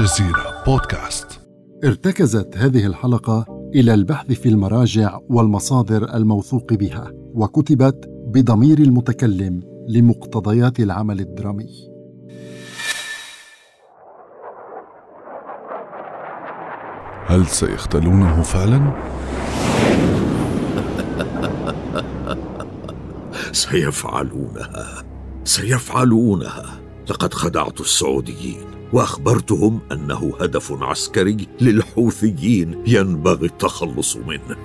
[0.00, 1.40] الجزيرة بودكاست.
[1.84, 11.20] ارتكزت هذه الحلقة إلى البحث في المراجع والمصادر الموثوق بها وكتبت بضمير المتكلم لمقتضيات العمل
[11.20, 11.68] الدرامي.
[17.26, 18.92] هل سيختلونه فعلا؟
[23.52, 25.04] سيفعلونها.
[25.44, 26.80] سيفعلونها.
[27.10, 28.69] لقد خدعت السعوديين.
[28.92, 34.56] وأخبرتهم أنه هدف عسكري للحوثيين ينبغي التخلص منه.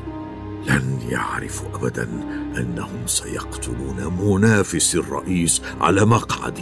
[0.67, 2.09] لن يعرفوا ابدا
[2.57, 6.59] أنهم سيقتلون منافس الرئيس على مقعد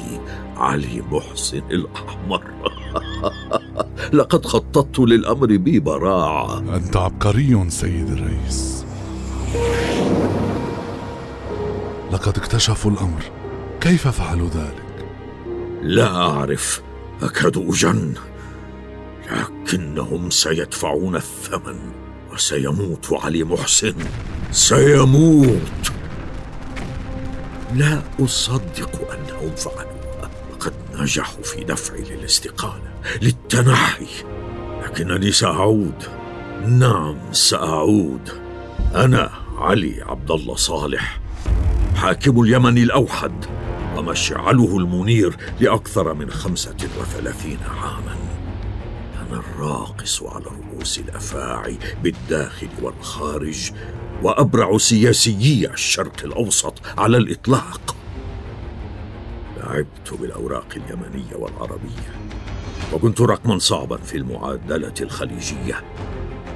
[0.57, 2.43] علي محسن الأحمر.
[4.13, 6.59] لقد خططت للأمر ببراعة.
[6.59, 8.85] أنت عبقري سيد الرئيس.
[12.11, 13.23] لقد اكتشفوا الأمر.
[13.81, 15.05] كيف فعلوا ذلك؟
[15.81, 16.81] لا أعرف.
[17.23, 18.13] اكاد اجن
[19.31, 21.79] لكنهم سيدفعون الثمن
[22.33, 23.95] وسيموت علي محسن.
[24.51, 25.91] سيموت!
[27.75, 34.07] لا أصدق أنهم فعلوها لقد نجحوا في دفعي للاستقالة للتنحي.
[34.83, 36.03] لكنني سأعود.
[36.65, 38.29] نعم سأعود.
[38.95, 41.19] أنا علي عبد الله صالح
[41.95, 43.45] حاكم اليمن الأوحد.
[44.03, 48.17] ومشعله المنير لأكثر من خمسة وثلاثين عاما.
[49.21, 53.71] أنا الراقص على رؤوس الأفاعي بالداخل والخارج
[54.23, 57.95] وأبرع سياسيي الشرق الأوسط على الإطلاق.
[59.57, 62.13] لعبت بالأوراق اليمنية والعربية
[62.93, 65.83] وكنت رقما صعبا في المعادلة الخليجية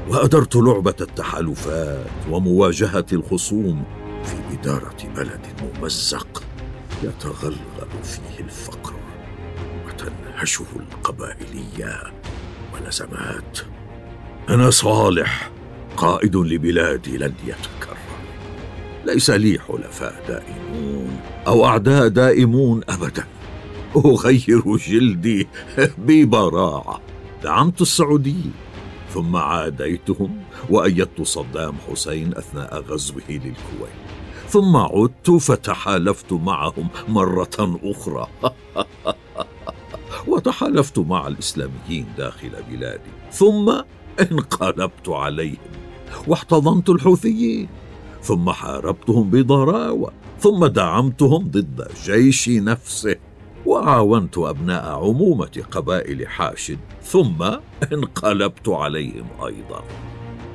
[0.09, 3.83] وأدرت لعبة التحالفات ومواجهة الخصوم
[4.23, 6.46] في إدارة بلد ممزق.
[7.03, 8.93] يتغلغل فيه الفقر
[9.87, 12.13] وتنهشه القبائلية
[12.73, 13.59] والأزمات.
[14.49, 15.51] أنا صالح
[15.97, 17.97] قائد لبلادي لن يتكرر.
[19.05, 23.27] ليس لي حلفاء دائمون أو أعداء دائمون ابدا.
[23.95, 25.47] أغير جلدي
[25.97, 27.01] ببراعه
[27.43, 28.53] دعمت السعوديين
[29.13, 34.16] ثم عاديتهم وأيدت صدام حسين أثناء غزوه للكويت.
[34.47, 38.27] ثم عدت فتحالفت معهم مرة أخرى.
[40.27, 43.11] وتحالفت مع الإسلاميين داخل بلادي.
[43.31, 43.81] ثم
[44.19, 45.57] انقلبت عليهم.
[46.27, 47.67] واحتضنت الحوثيين.
[48.21, 50.11] ثم حاربتهم بضراوة.
[50.39, 53.15] ثم دعمتهم ضد جيش نفسه.
[53.65, 56.79] وعاونت أبناء عمومة قبائل حاشد.
[57.03, 57.43] ثم
[57.93, 59.83] انقلبت عليهم أيضا.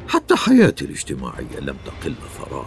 [0.08, 2.66] حتى حياتي الاجتماعية لم تقل ثراء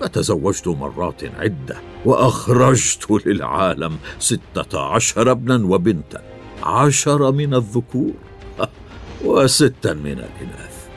[0.00, 6.22] فتزوجت مرات عدة وأخرجت للعالم ستة عشر ابنا وبنتا
[6.62, 8.14] عشر من الذكور
[9.24, 10.88] وستا من الإناث.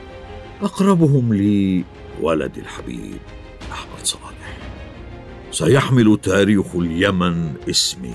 [0.62, 1.84] أقربهم لي
[2.20, 3.18] ولدي الحبيب
[3.72, 4.32] أحمد صالح.
[5.52, 8.14] سيحمل تاريخ اليمن اسمي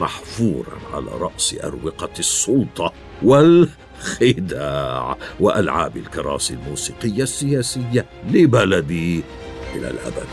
[0.00, 2.92] محفورا على رأس أروقة السلطة
[3.22, 9.22] والخداع وألعاب الكراسي الموسيقية السياسية لبلدي
[9.76, 10.26] إلى الأبد.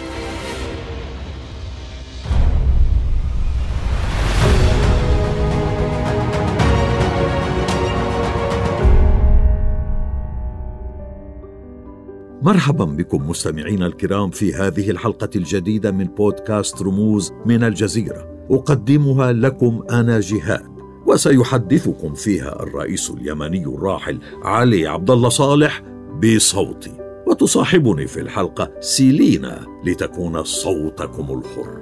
[12.42, 18.46] مرحبا بكم مستمعينا الكرام في هذه الحلقة الجديدة من بودكاست رموز من الجزيرة.
[18.52, 20.74] أقدمها لكم أنا جهاد
[21.08, 25.82] وسيحدثكم فيها الرئيس اليمني الراحل علي عبد الله صالح
[26.24, 27.03] بصوتي.
[27.34, 31.78] وتصاحبني في الحلقة سيلينا لتكون صوتكم الحر.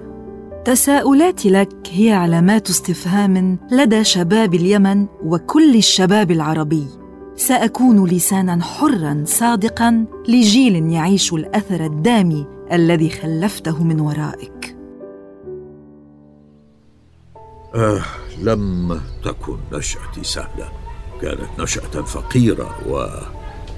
[0.66, 6.88] تساؤلاتي لك هي علامات استفهام لدى شباب اليمن وكل الشباب العربي.
[7.36, 14.78] سأكون لسانا حرا صادقا لجيل يعيش الأثر الدامي الذي خلفته من ورائك.
[17.76, 18.02] آه
[18.42, 20.72] لم تكن نشأتي سهلة
[21.22, 23.08] كانت نشأة فقيرة و...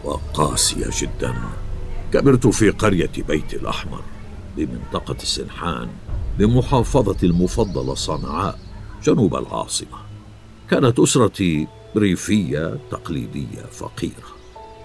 [0.04, 1.34] وقاسية جدا.
[2.14, 4.02] كبرت في قرية بيت الأحمر
[4.58, 5.90] بمنطقة سنحان
[6.38, 8.60] بمحافظة المفضلة صنعاء
[9.04, 9.98] جنوب العاصمة.
[10.70, 11.68] كانت أسرتي
[11.98, 14.34] ريفية تقليدية فقيرة.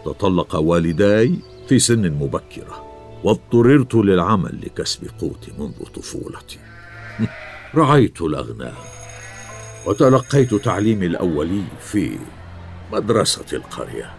[0.04, 1.34] تطلق والداي
[1.68, 2.84] في سن مبكرة
[3.24, 6.58] واضطررت للعمل لكسب قوتي منذ طفولتي.
[7.74, 8.74] رعيت الأغنام
[9.86, 12.18] وتلقيت تعليمي الأولي في
[12.92, 14.17] مدرسة القرية.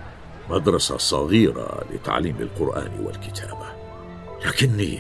[0.50, 3.66] مدرسة صغيرة لتعليم القرآن والكتابة.
[4.46, 5.00] لكني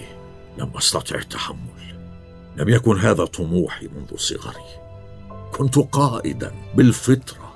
[0.57, 1.99] لم أستطع التحمل.
[2.57, 4.65] لم يكن هذا طموحي منذ صغري.
[5.51, 7.55] كنت قائدا بالفطرة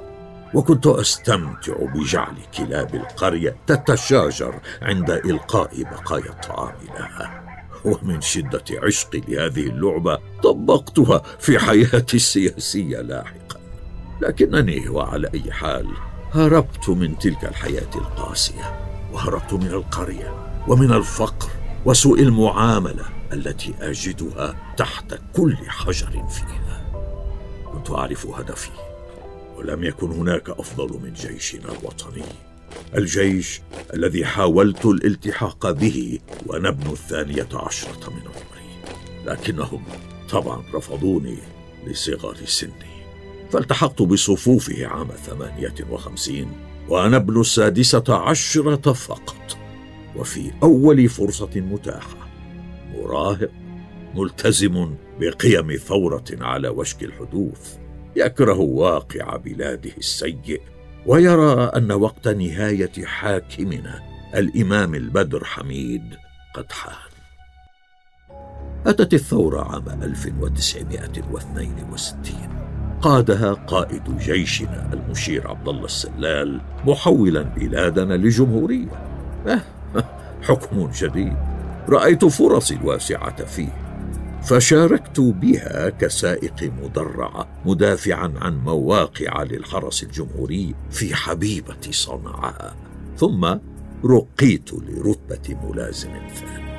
[0.54, 7.44] وكنت أستمتع بجعل كلاب القرية تتشاجر عند إلقاء بقايا الطعام لها.
[7.86, 13.60] ومن شدة عشقي لهذه اللعبة طبقتها في حياتي السياسية لاحقا.
[14.22, 15.88] لكنني وعلى أي حال
[16.34, 18.80] هربت من تلك الحياة القاسية
[19.12, 21.50] وهربت من القرية ومن الفقر
[21.86, 26.92] وسوء المعاملة التي أجدها تحت كل حجر فيها.
[27.74, 28.70] كنت أعرف هدفي
[29.58, 32.24] ولم يكن هناك أفضل من جيشنا الوطني.
[32.96, 33.62] الجيش
[33.94, 38.96] الذي حاولت الالتحاق به وأنا ابن الثانية عشرة من عمري
[39.26, 39.84] لكنهم
[40.30, 41.38] طبعا رفضوني
[41.88, 42.93] لصغر سني.
[43.54, 46.52] فالتحقت بصفوفه عام ثمانية وخمسين
[46.90, 49.58] وأنا ابن السادسة عشرة فقط
[50.16, 52.28] وفي أول فرصة متاحة.
[52.94, 53.52] مراهق
[54.16, 57.78] ملتزم بقيم ثورة على وشك الحدوث
[58.16, 60.62] يكره واقع بلاده السيء
[61.06, 64.00] ويرى أن وقت نهاية حاكمنا
[64.36, 66.16] الإمام البدر حميد
[66.56, 67.14] قد حان.
[68.86, 72.63] أتت الثورة عام 1962
[73.04, 78.88] قادها قائد جيشنا المشير عبد الله السلال محولا بلادنا لجمهورية.
[79.48, 79.62] أه
[80.42, 81.36] حكم جديد.
[81.90, 83.78] رأيت فرصي الواسعة فيه.
[84.44, 92.76] فشاركت بها كسائق مدرعة مدافعا عن مواقع للحرس الجمهوري في حبيبة صنعاء.
[93.18, 93.56] ثم
[94.06, 96.74] رقيت لرتبة ملازم ثاني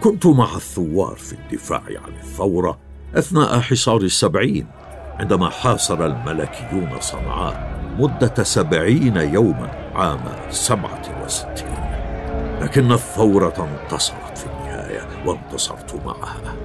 [0.00, 2.78] كنت مع الثوار في الدفاع عن الثورة
[3.14, 4.66] أثناء حصار السبعين.
[5.18, 11.78] عندما حاصر الملكيون صنعاء مدة سبعين يوما عام سبعة وستين.
[12.60, 16.56] لكن الثورة انتصرت في النهاية وانتصرت معها.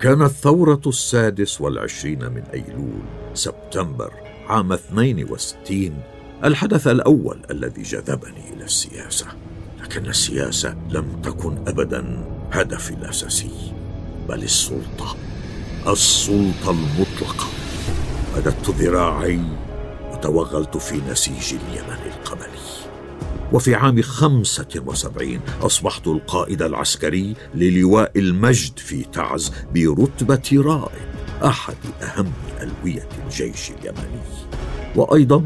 [0.00, 3.02] كانت ثورة السادس والعشرين من أيلول
[3.34, 4.12] سبتمبر
[4.48, 6.02] عام 62
[6.44, 9.26] الحدث الأول الذي جذبني إلى السياسة.
[9.82, 13.72] لكن السياسة لم تكن أبدا هدفي الأساسي
[14.28, 15.16] بل السلطة
[15.86, 17.61] السلطة المطلقة.
[18.36, 19.40] مددت ذراعي
[20.12, 22.62] وتوغلت في نسيج اليمن القمري
[23.52, 31.12] وفي عام خمسة وسبعين أصبحت القائد العسكري للواء المجد في تعز برتبة رائد
[31.44, 34.22] أحد أهم ألوية الجيش اليمني.
[34.96, 35.44] وأيضا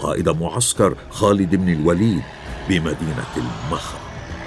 [0.00, 2.22] قائد معسكر خالد بن الوليد
[2.68, 3.98] بمدينة المخر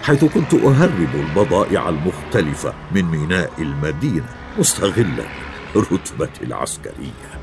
[0.03, 4.25] حيث كنت أهرب البضائع المختلفة من ميناء المدينة
[4.59, 5.25] مستغلا
[5.75, 7.40] رتبتي العسكرية.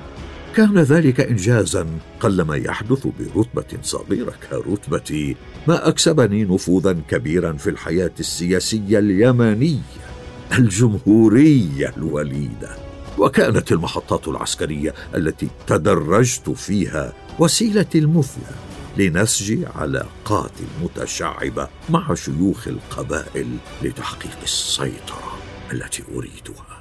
[0.57, 1.87] كان ذلك انجازا
[2.21, 5.37] قلما يحدث برتبة صغيرة كرتبتي
[5.69, 9.81] ما أكسبني نفوذا كبيرا في الحياة السياسية اليمنية
[10.59, 12.77] الجمهورية الوليدة.
[13.19, 18.55] وكانت المحطات العسكرية التي تدرجت فيها وسيلتي المثلى
[18.97, 20.53] لنسج علاقات
[20.83, 23.47] متشعبه مع شيوخ القبائل
[23.83, 25.39] لتحقيق السيطرة
[25.73, 26.78] التي أريدها.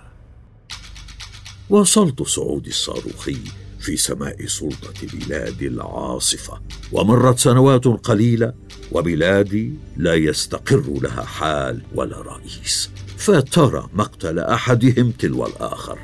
[1.70, 3.38] واصلت صعودي الصاروخي
[3.80, 8.54] في سماء سلطة بلادي العاصفة ومرت سنوات قليلة
[8.92, 16.00] وبلادي لا يستقر لها حال ولا رئيس فترى مقتل أحدهم تلو الآخر.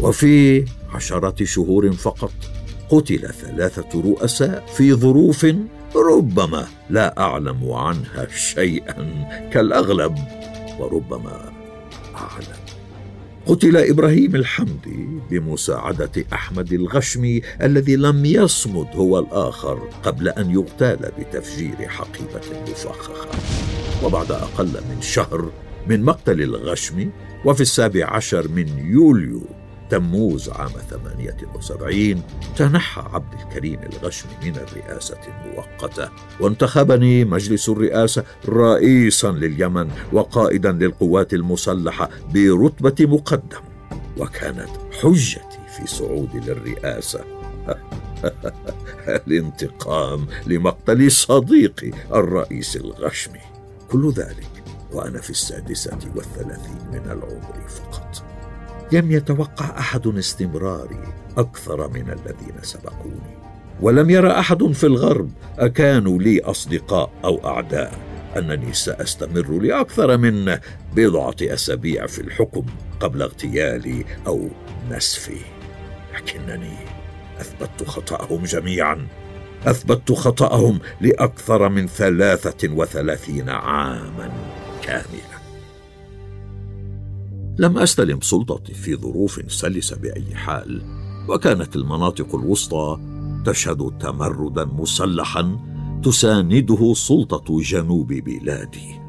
[0.00, 2.32] وفي عشرة شهور فقط
[2.90, 5.46] قتل ثلاثة رؤساء في ظروف
[5.96, 10.18] ربما لا أعلم عنها شيئا كالأغلب
[10.78, 11.52] وربما
[12.14, 12.57] أعلم.
[13.48, 21.88] قتل إبراهيم الحمدي بمساعدة أحمد الغشمي الذي لم يصمد هو الآخر قبل أن يغتال بتفجير
[21.88, 23.28] حقيبة مفخخة.
[24.04, 25.50] وبعد أقل من شهر
[25.86, 27.10] من مقتل الغشمي
[27.44, 29.42] وفي السابع عشر من يوليو
[29.90, 32.22] تموز عام 78
[32.56, 36.08] تنحى عبد الكريم الغشمي من الرئاسة المؤقتة
[36.40, 43.60] وانتخبني مجلس الرئاسة رئيسا لليمن وقائدا للقوات المسلحة برتبة مقدم.
[44.16, 44.70] وكانت
[45.02, 47.24] حجتي في صعودي للرئاسة.
[49.26, 53.40] الانتقام لمقتل صديقي الرئيس الغشمي.
[53.90, 58.27] كل ذلك وأنا في السادسة والثلاثين من العمر فقط.
[58.92, 61.02] لم يتوقع أحد استمراري
[61.38, 63.38] أكثر من الذين سبقوني.
[63.80, 67.98] ولم يرى أحد في الغرب أكانوا لي أصدقاء أو أعداء.
[68.36, 70.58] أنني سأستمر لأكثر من
[70.96, 72.66] بضعة أسابيع في الحكم
[73.00, 74.48] قبل اغتيالي أو
[74.90, 75.40] نسفي.
[76.14, 76.76] لكنني
[77.40, 79.06] أثبتت خطأهم جميعا.
[79.66, 84.30] أثبتت خطأهم لأكثر من ثلاثة وثلاثين عاما
[84.82, 85.27] كاملة
[87.60, 90.82] لم أستلم سلطتي في ظروف سلسة بأي حال
[91.28, 92.98] وكانت المناطق الوسطى
[93.46, 95.58] تشهد تمردا مسلحا
[96.04, 99.00] تسانده سلطة جنوب بلادي.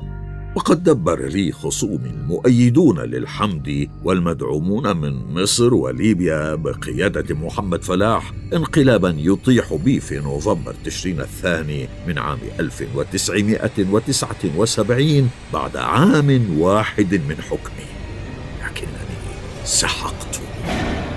[0.55, 9.73] وقد دبر لي خصومي المؤيدون للحمد والمدعومون من مصر وليبيا بقيادة محمد فلاح انقلابا يطيح
[9.73, 17.98] بي في نوفمبر تشرين الثاني من عام 1979 بعد عام واحد من حكمي.
[19.69, 20.41] سحقت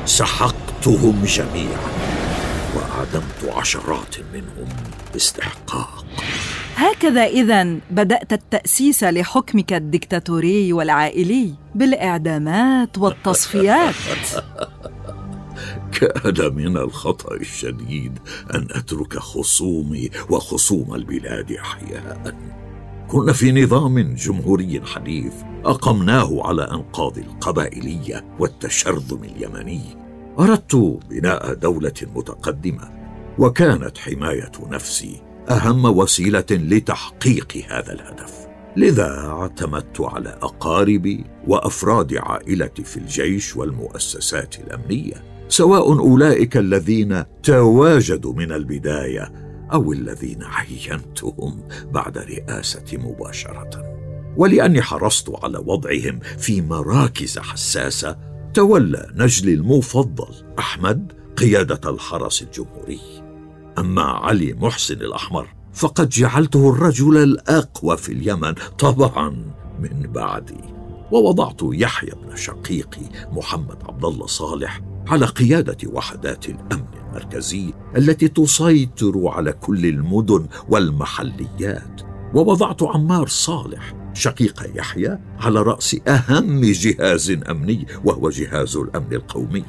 [0.04, 1.88] سحقتهم جميعا
[2.76, 4.68] وأعدمت عشرات منهم
[5.12, 6.04] باستحقاق.
[6.76, 13.94] هكذا إذا بدأت التأسيس لحكمك الدكتاتوري والعائلي بالإعدامات والتصفيات.
[16.00, 18.18] كان من الخطأ الشديد
[18.54, 22.34] أن أترك خصومي وخصوم البلاد أحياء.
[23.12, 25.32] كنا في نظام جمهوري حديث
[25.64, 29.80] أقمناه على أنقاض القبائلية والتشرذم اليمني.
[30.38, 32.90] أردت بناء دولة متقدمة
[33.38, 38.46] وكانت حماية نفسي أهم وسيلة لتحقيق هذا الهدف.
[38.76, 48.52] لذا اعتمدت على أقاربي وأفراد عائلتي في الجيش والمؤسسات الأمنية سواء أولئك الذين تواجدوا من
[48.52, 53.70] البداية أو الذين عينتهم بعد رئاستي مباشرة.
[54.36, 58.16] ولأني حرصت على وضعهم في مراكز حساسة
[58.54, 63.00] تولى نجلي المفضل أحمد قيادة الحرس الجمهوري.
[63.78, 69.28] أما علي محسن الأحمر فقد جعلته الرجل الأقوى في اليمن طبعا
[69.80, 70.60] من بعدي.
[71.12, 73.02] ووضعت يحيى بن شقيقي
[73.32, 82.02] محمد عبد الله صالح على قيادة وحدات الأمن المركزي التي تسيطر على كل المدن والمحليات.
[82.34, 89.64] ووضعت عمار صالح شقيق يحيى على رأس أهم جهاز أمني وهو جهاز الأمن القومي.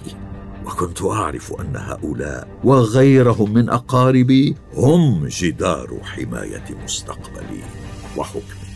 [0.66, 7.64] وكنت أعرف أن هؤلاء وغيرهم من أقاربي هم جدار حماية مستقبلي
[8.18, 8.74] وحكمي.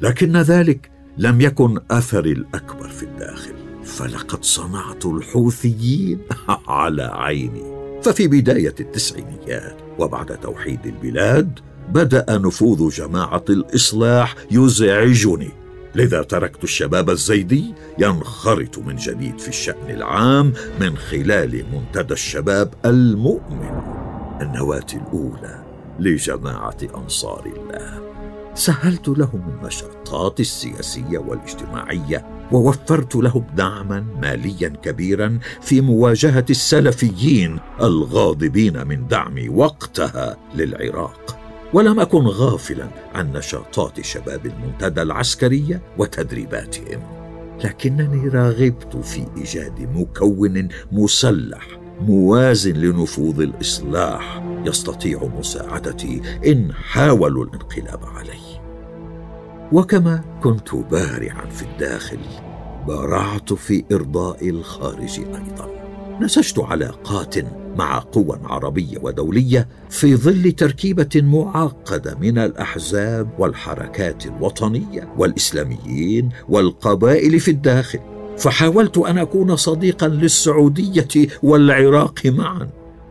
[0.00, 3.61] لكن ذلك لم يكن أثري الأكبر في الداخل.
[3.84, 6.18] فلقد صنعت الحوثيين
[6.68, 7.72] على عيني.
[8.02, 11.58] ففي بداية التسعينيات وبعد توحيد البلاد
[11.88, 15.50] بدأ نفوذ جماعة الإصلاح يزعجني.
[15.94, 23.82] لذا تركت الشباب الزيدي ينخرط من جديد في الشأن العام من خلال منتدى الشباب المؤمن.
[24.40, 25.62] النواة الأولى
[25.98, 28.11] لجماعة أنصار الله.
[28.54, 39.06] سهلت لهم النشاطات السياسية والاجتماعية ووفرت لهم دعما ماليا كبيرا في مواجهة السلفيين الغاضبين من
[39.06, 41.38] دعمي وقتها للعراق.
[41.72, 47.00] ولم أكن غافلا عن نشاطات شباب المنتدى العسكريه وتدريباتهم
[47.64, 58.60] لكنني راغبت في إيجاد مكون مسلح موازن لنفوذ الإصلاح يستطيع مساعدتي إن حاولوا الانقلاب علي.
[59.72, 62.18] وكما كنت بارعا في الداخل
[62.86, 65.68] بارعت في إرضاء الخارج أيضا.
[66.20, 67.34] نسجت علاقات
[67.76, 77.50] مع قوى عربية ودولية في ظل تركيبة معقدة من الأحزاب والحركات الوطنية والإسلاميين والقبائل في
[77.50, 78.11] الداخل.
[78.38, 82.68] فحاولت أن أكون صديقا للسعودية والعراق معا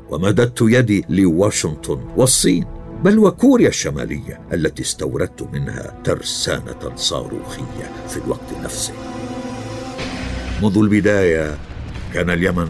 [0.10, 2.66] ومددت يدي لواشنطن والصين
[3.04, 8.94] بل وكوريا الشمالية التي استوردت منها ترسانة صاروخية في الوقت نفسه.
[10.62, 11.58] منذ البداية
[12.14, 12.70] كان اليمن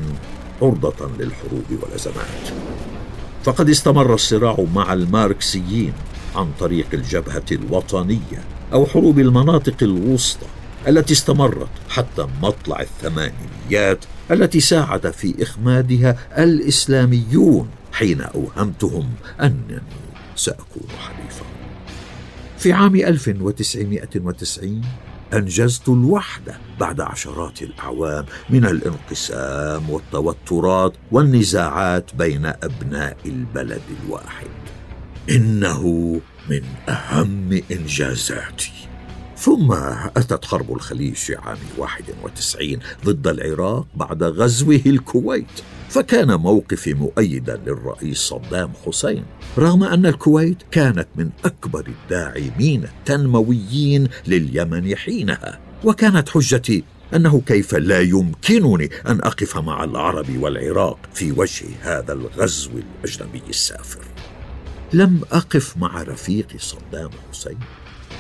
[0.62, 2.52] عرضة للحروب والأزمات.
[3.44, 5.94] فقد استمر الصراع مع الماركسيين
[6.36, 8.44] عن طريق الجبهة الوطنية
[8.74, 10.48] أو حروب المناطق الوسطى.
[10.88, 19.10] التي استمرت حتى مطلع الثمانينيات التي ساعد في إخمادها الإسلاميون حين أوهمتهم
[19.42, 19.82] أنني
[20.36, 21.52] سأكون حليفهم
[22.58, 24.82] في عام 1990
[25.34, 34.48] أنجزت الوحده بعد عشرات الأعوام من الانقسام والتوترات والنزاعات بين أبناء البلد الواحد.
[35.30, 35.84] إنه
[36.50, 38.81] من أهم إنجازاتي.
[39.42, 39.72] ثم
[40.18, 45.46] أتت حرب الخليج عام 91 ضد العراق بعد غزوه الكويت.
[45.90, 49.24] فكان موقفي مؤيدا للرئيس صدام حسين
[49.58, 55.60] رغم أن الكويت كانت من أكبر الداعمين التنمويين لليمن حينها.
[55.84, 56.84] وكانت حجتي
[57.16, 64.06] أنه كيف لا يمكنني أن أقف مع العرب والعراق في وجه هذا الغزو الأجنبي السافر.
[64.94, 67.60] لم أقف مع رفيقي صدام حسين.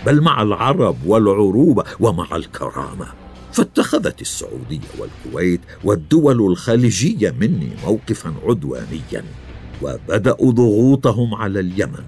[0.05, 3.07] بل مع العرب والعروبه ومع الكرامة.
[3.51, 9.23] فاتخذت السعودية والكويت والدول الخليجية مني موقفا عدوانيا
[9.81, 12.03] وبدأوا ضغوطهم على اليمن.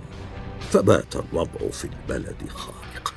[0.69, 3.11] فبات الوضع في البلد خارقا.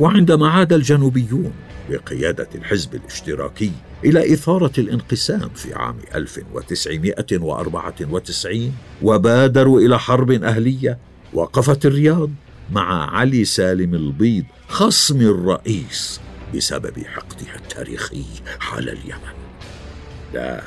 [0.00, 1.52] وعندما عاد الجنوبيون
[1.90, 3.72] بقيادة الحزب الاشتراكي
[4.04, 10.98] إلى إثارة الانقسام في عام 1994 وبادروا إلى حرب أهلية
[11.32, 12.30] وقفت الرياض
[12.70, 16.20] مع علي سالم البيض خصم الرئيس
[16.54, 18.24] بسبب حقدها التاريخي
[18.72, 19.34] على اليمن.
[20.34, 20.62] لا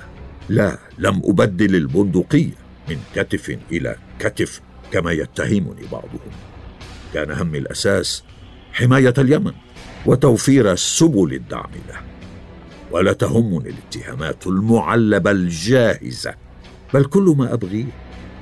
[0.49, 2.55] لا لم أبدل البندقية
[2.89, 6.31] من كتف إلى كتف كما يتهمني بعضهم.
[7.13, 8.23] كان همي الأساس
[8.73, 9.53] حماية اليمن
[10.05, 12.01] وتوفير سبل الدعم له.
[12.91, 16.35] ولا تهمني الاتهامات المعلبة الجاهزة
[16.93, 17.85] بل كل ما أبغيه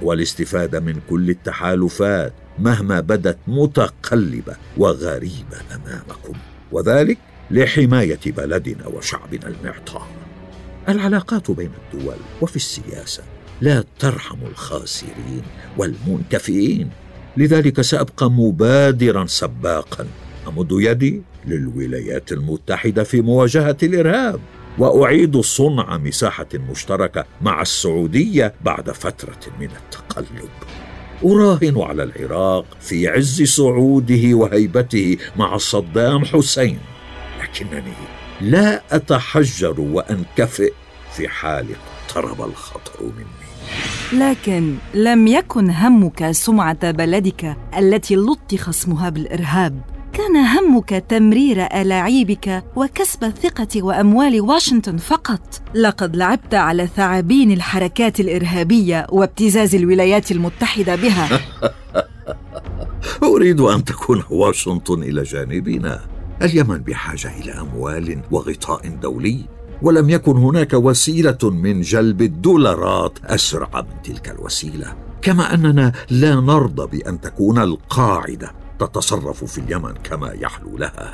[0.04, 6.34] هو الاستفادة من كل التحالفات مهما بدت متقلبة وغريبه أمامكم
[6.72, 7.18] وذلك
[7.52, 10.08] لحماية بلدنا وشعبنا المعطاء.
[10.90, 13.24] العلاقات بين الدول وفي السياسة
[13.62, 15.42] لا ترحم الخاسرين
[15.78, 16.90] والمنكفئين
[17.38, 20.08] لذلك سأبقى مبادرا سباقا
[20.48, 24.40] أمد يدي للولايات المتحدة في مواجهة الإرهاب
[24.78, 30.50] وأعيد صنع مساحة مشتركة مع السعودية بعد فترة من التقلب.
[31.24, 36.80] أراهن على العراق في عز صعوده وهيبته مع صدام حسين.
[37.42, 37.94] لكنني
[38.42, 40.74] لا أتحجر وأنكفئ
[41.14, 41.66] في حال
[42.08, 43.52] اقترب الخطر مني.
[44.14, 49.82] لكن لم يكن همك سمعة بلدك التي لطخ اسمها بالإرهاب.
[50.14, 55.62] كان همك تمرير ألاعيبك وكسب ثقه وأموال واشنطن فقط.
[55.76, 61.30] لقد لعبت على ثعابين الحركات الإرهابية وابتزاز الولايات المتحدة بها.
[63.36, 66.00] أريد أن تكون واشنطن إلى جانبنا.
[66.42, 69.46] اليمن بحاجة إلى أموال وغطاء دولي
[69.82, 74.96] ولم يكن هناك وسيلة من جلب الدولارات أسرع من تلك الوسيلة.
[75.22, 78.61] كما أننا لا نرضى بأن تكون القاعدة.
[78.86, 81.14] تتصرف في اليمن كما يحلو لها.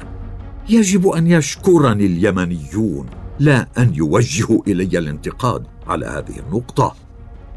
[0.69, 3.05] يجب أن يشكرني اليمنيون
[3.39, 6.95] لا أن يوجهوا إلي الانتقاد على هذه النقطة.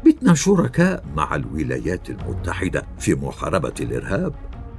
[0.05, 4.33] بتنا شركاء مع الولايات المتحدة في محاربة الإرهاب.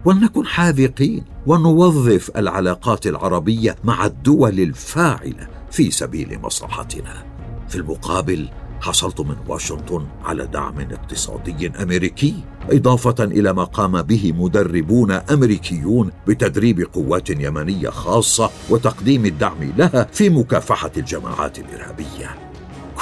[0.04, 7.24] ولنكن حاذقين ونوظف العلاقات العربية مع الدول الفاعلة في سبيل مصلحتنا.
[7.68, 8.48] في المقابل
[8.82, 12.34] حصلت من واشنطن على دعم اقتصادي أمريكي
[12.70, 20.30] إضافة إلى ما قام به مدربون أمريكيون بتدريب قوات يمنية خاصة وتقديم الدعم لها في
[20.30, 22.36] مكافحة الجماعات الإرهابية.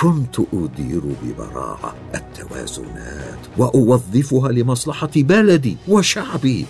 [0.00, 6.66] كنت أدير ببراعة التوازنات وأوظفها لمصلحة بلدي وشعبي.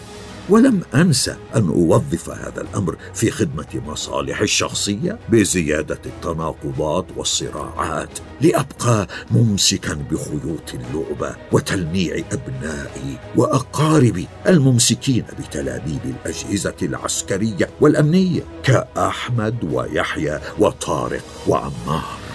[0.50, 9.94] ولم انسى أن أوظف هذا الأمر في خدمة مصالحي الشخصية بزيادة التناقضات والصراعات لأبقى ممسكا
[9.94, 22.29] بخيوط اللعبة وتلميع أبنائي واقاربي الممسكين بتلابيب الأجهزة العسكرية والأمنية كأحمد ويحيى وطارق وعمار.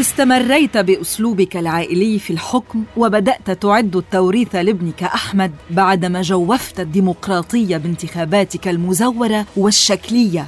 [0.00, 9.46] استمريت بأسلوبك العائلي في الحكم وبدأت تعد التوريث لابنك أحمد بعدما جوفت الديمقراطية بانتخاباتك المزورة
[9.56, 10.46] والشكلية.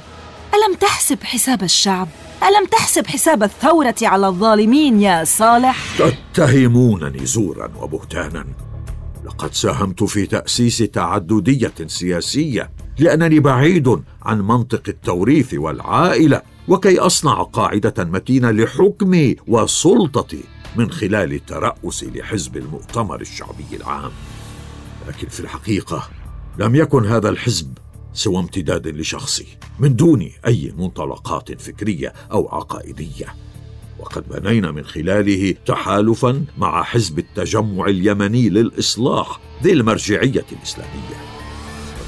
[0.53, 2.07] ألم تحسب حساب الشعب؟
[2.43, 5.85] ألم تحسب حساب الثورة على الظالمين يا صالح؟
[6.33, 8.45] تتهمونني زورا وبهتانا.
[9.25, 16.41] لقد ساهمت في تأسيس تعددية سياسية لأنني بعيد عن منطق التوريث والعائلة.
[16.69, 20.43] وكي أصنع قاعدة متينه لحكمي وسلطتي
[20.75, 24.11] من خلال الترأس لحزب المؤتمر الشعبي العام.
[25.07, 26.09] لكن في الحقيقة
[26.59, 27.77] لم يكن هذا الحزب
[28.13, 29.47] سوى امتداد لشخصي
[29.79, 33.35] من دون أي منطلقات فكرية أو عقائدية.
[33.99, 41.28] وقد بنينا من خلاله تحالفا مع حزب التجمع اليمني للإصلاح ذي المرجعية الإسلامية.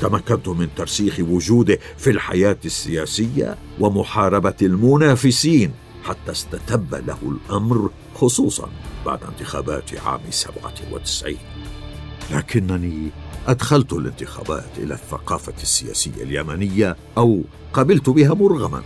[0.01, 5.71] تمكنت من ترسيخ وجوده في الحياة السياسية ومحاربة المنافسين
[6.03, 8.69] حتى استتب له الأمر خصوصا
[9.05, 11.35] بعد انتخابات عام 97
[12.31, 13.09] لكنني
[13.47, 17.41] أدخلت الانتخابات إلى الثقافة السياسية اليمنية أو
[17.73, 18.81] قبلت بها مرغما.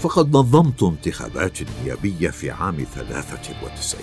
[0.00, 4.00] فقد نظمت انتخابات نيابية في عام 93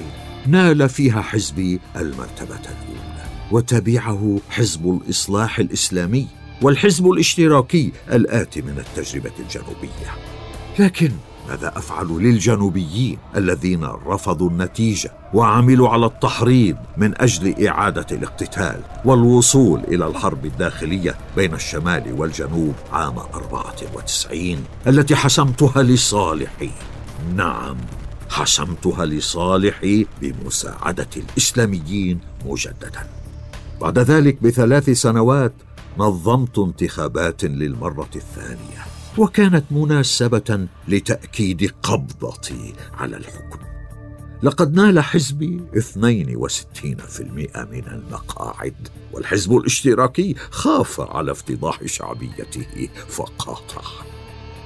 [0.48, 3.17] نال فيها حزبي المرتبة الأولى.
[3.52, 6.28] وتبعه حزب الإصلاح الإسلامي
[6.62, 10.12] والحزب الاشتراكي الآتي من التجربة الجنوبية.
[10.80, 11.12] لكن
[11.50, 20.08] ماذا أفعل للجنوبيين الذين رفضوا النتيجة وعملوا على التحريض من أجل إعادة الاقتتال والوصول إلى
[20.08, 26.70] الحرب الداخلية بين الشمال والجنوب عام 94 التي حسمتها لصالحي؟
[27.36, 27.78] نعم
[28.30, 33.08] حسمتها لصالحي بمساعدة الإسلاميين مجددا.
[33.82, 35.54] بعد ذلك بثلاث سنوات
[35.98, 38.86] نظمت انتخابات للمرة الثانية
[39.18, 43.60] وكانت مناسبة لتأكيد قبضتي على الحكم.
[44.44, 53.82] لقد نال حزبي 62% من المقاعد والحزب الاشتراكي خاف على افتضاح شعبيته فقاطع.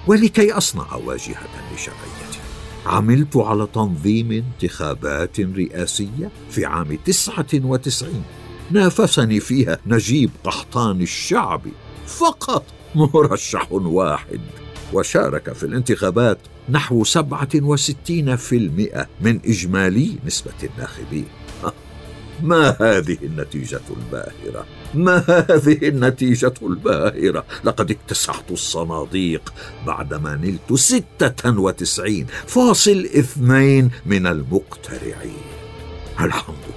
[0.07, 2.39] ولكي أصنع واجهة لشرعيتي
[2.85, 8.23] عملت على تنظيم انتخابات رئاسية في عام 99
[8.71, 11.71] نافسني فيها نجيب قحطان الشعبي
[12.07, 12.63] فقط
[12.95, 14.41] مرشح واحد
[14.93, 16.37] وشارك في الانتخابات
[16.69, 17.09] نحو 67%
[19.21, 21.25] من إجمالي نسبة الناخبين
[22.43, 29.53] ما هذه النتيجة الباهرة؟ ما هذه النتيجة الباهرة؟ لقد اكتسحت الصناديق
[29.87, 35.43] بعدما نلت ستة وتسعين فاصل اثنين من المقترعين
[36.19, 36.70] الحمد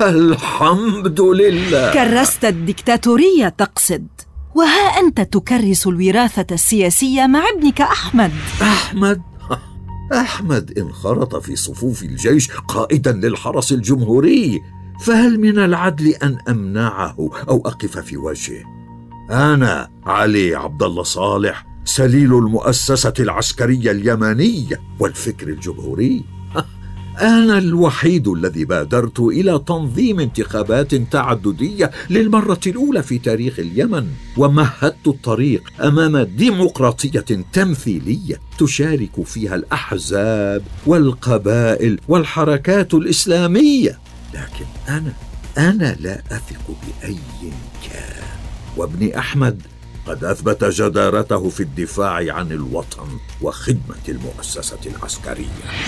[0.00, 1.92] الحمد لله.
[1.92, 4.06] كرست الدكتاتورية تقصد.
[4.54, 8.32] وها أنت تكرس الوراثة السياسية مع ابنك أحمد.
[8.62, 9.22] أحمد؟
[10.12, 14.60] أحمد انخرط في صفوف الجيش قائدا للحرس الجمهوري
[15.04, 18.64] فهل من العدل أن أمنعه أو أقف في وجهه؟
[19.30, 26.24] أنا علي عبد الله صالح سليل المؤسسة العسكرية اليمنية والفكر الجمهوري.
[27.20, 34.06] أنا الوحيد الذي بادرت إلى تنظيم انتخابات تعددية للمرة الأولى في تاريخ اليمن
[34.36, 43.98] ومهدت الطريق أمام ديمقراطية تمثيلية تشارك فيها الأحزاب والقبائل والحركات الإسلامية.
[44.34, 45.12] لكن أنا
[45.58, 47.16] أنا لا أثق بأي
[47.90, 48.22] كان.
[48.76, 49.62] وابني أحمد
[50.06, 53.08] قد أثبت جدارته في الدفاع عن الوطن
[53.42, 55.46] وخدمة المؤسسة العسكرية.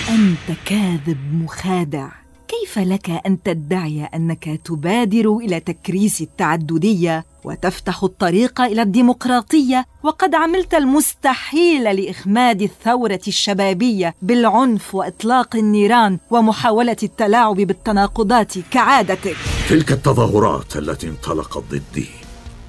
[0.09, 2.09] أنت كاذب مخادع.
[2.47, 10.73] كيف لك أن تدعي أنك تبادر إلى تكريس التعددية وتفتح الطريق إلى الديمقراطية؟ وقد عملت
[10.73, 19.37] المستحيل لإخماد الثورة الشبابية بالعنف وإطلاق النيران ومحاولة التلاعب بالتناقضات كعادتك.
[19.69, 22.22] تلك التظاهرات التي انطلقت ضدي.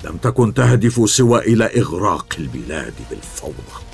[0.05, 3.85] لم تكن تهدف سوى إلى إغراق البلاد بالفوضى.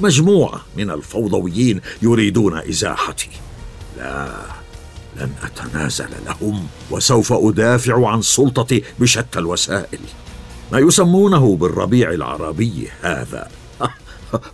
[0.00, 3.30] مجموعة من الفوضويين يريدون إزاحتي.
[3.98, 4.28] لا
[5.16, 10.00] لن أتنازل لهم وسوف أدافع عن سلطتي بشتى الوسائل.
[10.72, 13.48] ما يسمونه بالربيع العربي هذا.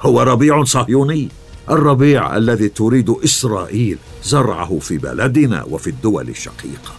[0.02, 1.28] هو ربيع صهيوني.
[1.70, 6.94] الربيع الذي تريد إسرائيل زرعه في بلدنا وفي الدول الشقيقة.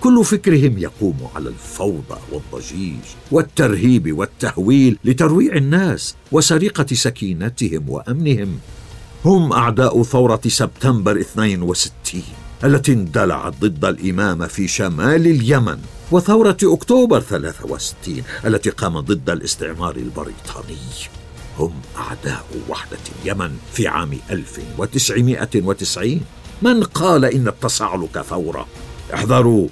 [0.00, 8.58] كل فكرهم يقوم على الفوضى والضجيج والترهيب والتهويل لترويع الناس وسرقة سكينتهم وأمنهم.
[9.24, 12.22] هم أعداء ثورة سبتمبر 62
[12.64, 15.78] التي اندلعت ضد الامامه في شمال اليمن
[16.10, 20.76] وثورة أكتوبر 63 التي قامت ضد الاستعمار البريطاني.
[21.58, 26.20] هم أعداء وحدة اليمن في عام 1990
[26.62, 28.66] من قال إن التصعلك ثورة؟
[29.14, 29.68] احذروا!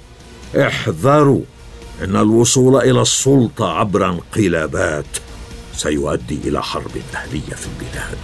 [0.55, 1.41] احذروا
[2.03, 5.05] إن الوصول إلى السلطة عبر انقلابات
[5.73, 8.17] سيؤدي إلى حرب أهلية في البلاد.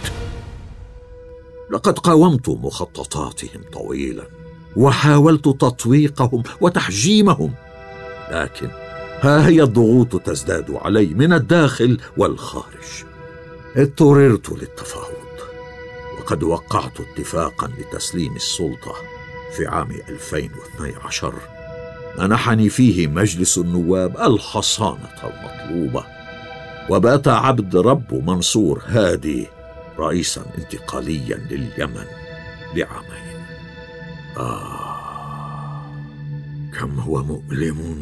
[1.71, 4.23] لقد قاومت مخططاتهم طويلا
[4.75, 7.53] وحاولت تطويقهم وتحجيمهم
[8.31, 8.69] لكن
[9.21, 13.05] ها هي الضغوط تزداد علي من الداخل والخارج.
[13.75, 15.15] اضطررت للتفاوض
[16.19, 18.95] وقد وقعت اتفاقا لتسليم السلطة
[19.57, 21.33] في عام 2012
[22.19, 26.03] منحني فيه مجلس النواب الحصانة المطلوبة.
[26.89, 29.47] وبات عبد رب منصور هادي
[29.99, 32.05] رئيسا انتقاليا لليمن
[32.75, 33.25] لعامين.
[34.37, 34.85] آه
[36.79, 37.97] كم هو مؤلم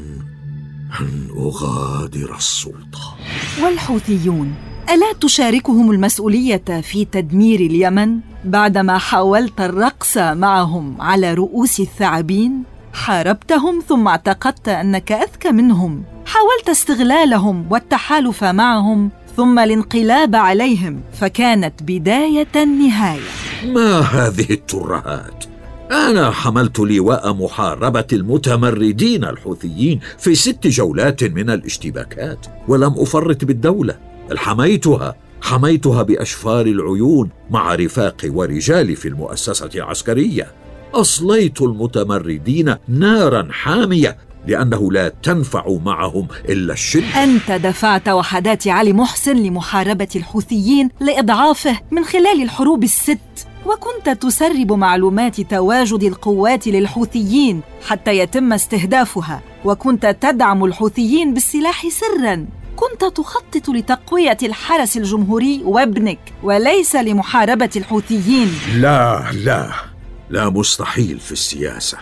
[0.99, 3.15] أن أغادر السلطة
[3.63, 4.55] والحوثيون
[4.89, 14.07] ألا تشاركهم المسؤولية في تدمير اليمن بعدما حاولت الرقص معهم على رؤوس الثعابين؟ حاربتهم ثم
[14.07, 16.03] اعتقدت أنك أذكى منهم.
[16.25, 23.19] حاولت استغلالهم والتحالف معهم ثم الانقلاب عليهم فكانت بداية النهاية.
[23.65, 25.45] ما هذه الترهات؟
[25.91, 33.97] أنا حملت لواء محاربة المتمردين الحوثيين في ست جولات من الاشتباكات ولم أفرط بالدولة.
[34.29, 40.47] بل حميتها حميتها بأشفار العيون مع رفاقي ورجالي في المؤسسة العسكرية.
[40.93, 47.23] أصليت المتمردين نارا حامية لأنه لا تنفع معهم إلا الشدة.
[47.23, 55.41] أنت دفعت وحدات علي محسن لمحاربة الحوثيين لإضعافه من خلال الحروب الست وكنت تسرب معلومات
[55.41, 62.45] تواجد القوات للحوثيين حتى يتم استهدافها وكنت تدعم الحوثيين بالسلاح سرا.
[62.75, 68.51] كنت تخطط لتقوية الحرس الجمهوري وابنك وليس لمحاربة الحوثيين.
[68.75, 69.92] لا لا.
[70.29, 71.97] لا مستحيل في السياسة.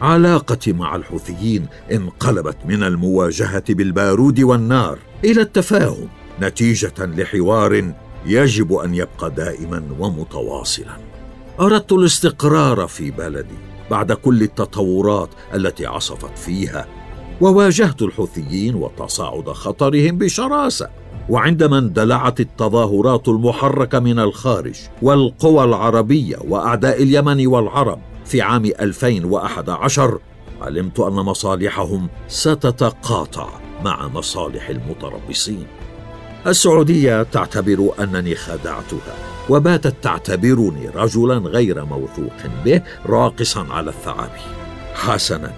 [0.00, 6.08] علاقتي مع الحوثيين انقلبت من المواجهة بالبارود والنار إلى التفاهم
[6.40, 7.92] نتيجة لحوار
[8.26, 10.96] يجب أن يبقى دائما ومتواصلا.
[11.60, 13.58] أردت الاستقرار في بلدي
[13.90, 16.86] بعد كل التطورات التي عصفت فيها
[17.40, 20.88] وواجهت الحوثيين وتصاعد خطرهم بشراسة.
[21.28, 30.18] وعندما اندلعت التظاهرات المحركة من الخارج والقوى العربية وأعداء اليمن والعرب في عام 2011
[30.62, 33.48] علمت أن مصالحهم ستتقاطع
[33.84, 35.66] مع مصالح المتربصين.
[36.46, 39.14] السعودية تعتبر أنني خدعتها
[39.48, 42.32] وباتت تعتبرني رجلا غير موثوق
[42.64, 44.52] به راقصا على الثعابين.
[44.94, 45.52] حسنا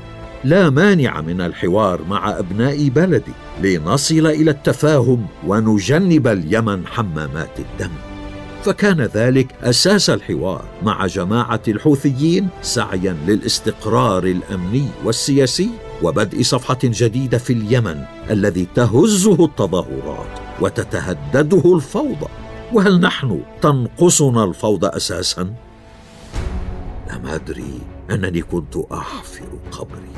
[0.45, 3.33] لا مانع من الحوار مع أبناء بلدي.
[3.63, 7.91] لنصل إلى التفاهم ونجنب اليمن حمامات الدم.
[8.65, 15.71] فكان ذلك أساس الحوار مع جماعة الحوثيين سعيا للاستقرار الأمني والسياسي
[16.03, 22.29] وبدء صفحة جديدة في اليمن الذي تهزه التظاهرات وتتهدده الفوضى.
[22.73, 25.43] وهل نحن تنقصنا الفوضى أساسا؟
[27.13, 30.11] لم أدري أنني كنت أحفر قبري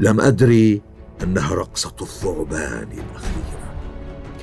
[0.00, 0.82] لم أدري
[1.22, 3.66] أنها رقصة الثعبان الأخيرة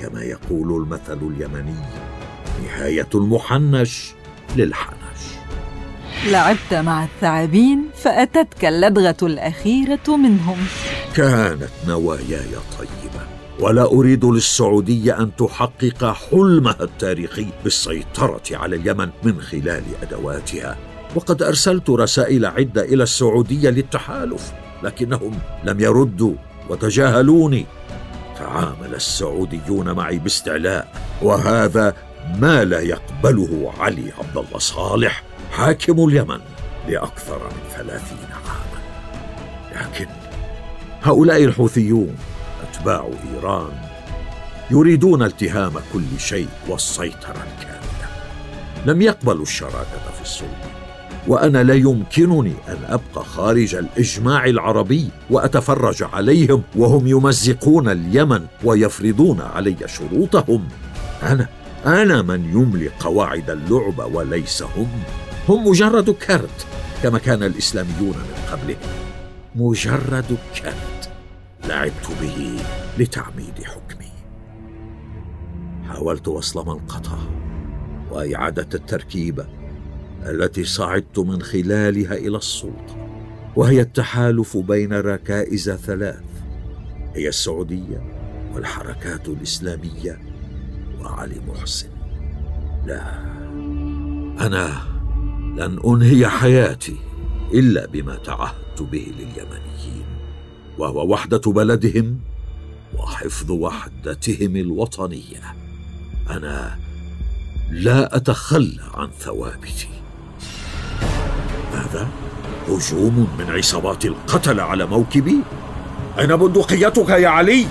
[0.00, 1.74] كما يقول المثل اليمني
[2.64, 4.12] نهاية المحنش
[4.56, 4.94] للحنش.
[6.26, 10.56] لعبت مع الثعابين فأتتك اللدغة الأخيرة منهم.
[11.16, 13.24] كانت نواياي طيبة
[13.60, 20.76] ولا أريد للسعودية أن تحقق حلمها التاريخي بالسيطرة على اليمن من خلال أدواتها.
[21.14, 26.34] وقد أرسلت رسائل عدة إلى السعودية للتحالف لكنهم لم يردوا.
[26.68, 27.66] وتجاهلوني.
[28.38, 30.88] تعامل السعوديون معي باستعلاء
[31.22, 31.94] وهذا
[32.38, 35.22] ما لا يقبله علي عبد الله صالح
[35.52, 36.40] حاكم اليمن
[36.88, 38.80] لأكثر من ثلاثين عاما.
[39.72, 40.06] لكن
[41.02, 42.16] هؤلاء الحوثيون
[42.62, 43.72] أتباع إيران
[44.70, 48.08] يريدون التهام كل شيء والسيطرة الكاملة.
[48.86, 50.73] لم يقبلوا الشراكة في السلطة.
[51.28, 59.76] وأنا لا يمكنني أن أبقى خارج الإجماع العربي وأتفرج عليهم وهم يمزقون اليمن ويفرضون علي
[59.86, 60.68] شروطهم.
[61.22, 61.48] أنا
[61.86, 64.88] أنا من يملي قواعد اللعبه وليس هم.
[65.48, 66.66] هم مجرد كرت
[67.02, 68.94] كما كان الإسلاميون من قبلهم
[69.54, 71.10] مجرد كرت.
[71.68, 72.58] لعبت به
[72.98, 74.12] لتعميد حكمي.
[75.88, 77.18] حاولت وصل منقطه
[78.10, 79.46] وإعادة التركيبه
[80.26, 83.08] التي صعدت من خلالها إلى السلطة
[83.56, 86.24] وهي التحالف بين ركائز ثلاث
[87.14, 88.02] هي السعودية
[88.54, 90.20] والحركات الإسلامية
[91.00, 91.88] وعلي محسن.
[92.86, 93.22] لا
[94.46, 94.82] أنا
[95.56, 96.96] لن أنهي حياتي
[97.54, 100.04] إلا بما تعهدت به لليمنيين
[100.78, 102.20] وهو وحدة بلدهم
[102.98, 105.54] وحفظ وحدتهم الوطنية.
[106.30, 106.78] أنا
[107.70, 109.93] لا أتخلى عن ثوابتي.
[111.84, 112.08] ماذا
[112.68, 115.40] هجوم من عصابات القتلة على موكبي؟
[116.18, 117.66] أين بندقيتك يا علي؟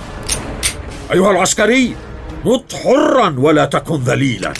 [1.12, 1.96] أيها العسكري
[2.44, 4.52] مت حرا ولا تكن ذليلا.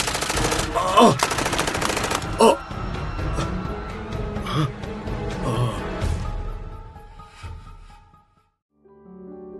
[0.98, 1.14] آه.
[2.40, 2.56] آه.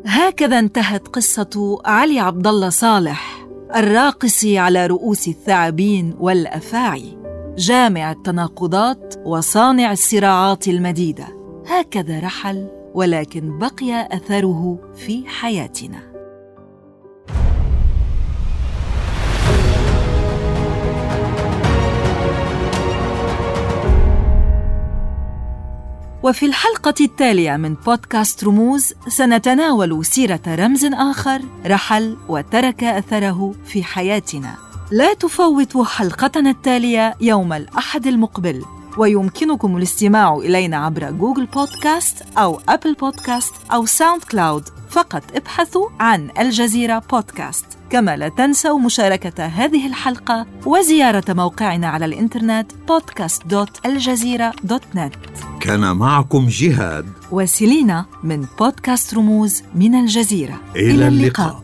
[0.06, 7.18] هكذا انتهت قصة علي عبد الله صالح الراقص على رؤوس الثعابين والأفاعي.
[7.58, 11.26] جامع التناقضات وصانع الصراعات المديدة.
[11.66, 16.14] هكذا رحل ولكن بقي أثره في حياتنا.
[26.22, 34.73] وفي الحلقة التالية من بودكاست رموز سنتناول سيرة رمز آخر رحل وترك أثره في حياتنا.
[34.94, 38.64] لا تفوتوا حلقتنا التالية يوم الأحد المقبل
[38.98, 44.68] ويمكنكم الاستماع إلينا عبر Google Podcast أو Apple Podcast أو SoundCloud.
[44.90, 47.64] فقط ابحثوا عن الجزيرة بودكاست.
[47.90, 55.12] كما لا تنسوا مشاركة هذه الحلقة وزيارة موقعنا على الإنترنت podcast.aljazeera.net
[55.60, 60.60] كان معكم جهاد وسيلينا من بودكاست رموز من الجزيرة.
[60.76, 61.63] إلى اللقاء.